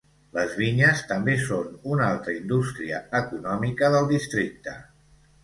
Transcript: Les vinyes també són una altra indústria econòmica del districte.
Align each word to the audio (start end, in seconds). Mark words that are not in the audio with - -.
Les 0.35 0.53
vinyes 0.59 1.03
també 1.11 1.35
són 1.43 1.67
una 1.97 2.07
altra 2.13 2.33
indústria 2.39 3.03
econòmica 3.21 3.93
del 3.99 4.11
districte. 4.15 4.77